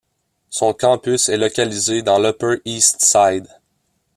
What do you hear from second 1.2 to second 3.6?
est localisé dans l'Upper East Side.